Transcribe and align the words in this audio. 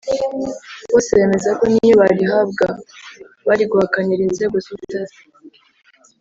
bose 0.91 1.09
bemeza 1.17 1.49
ko 1.59 1.63
niyo 1.71 1.95
barihabwa 2.01 2.67
bari 3.47 3.63
guhakanira 3.71 4.21
inzego 4.25 4.55
z’ubutasi 4.65 5.21